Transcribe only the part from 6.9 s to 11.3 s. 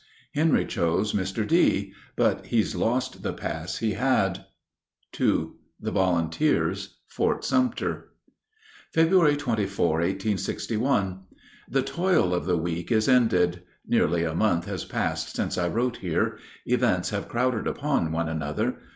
FORT SUMTER Feb. 24, 1861.